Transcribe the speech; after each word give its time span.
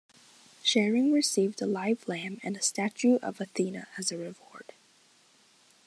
Sherring 0.63 1.13
received 1.13 1.61
a 1.61 1.67
live 1.67 2.07
lamb 2.07 2.39
and 2.41 2.57
a 2.57 2.61
statue 2.63 3.19
of 3.21 3.39
Athena 3.39 3.85
as 3.99 4.11
a 4.11 4.17
reward. 4.17 4.73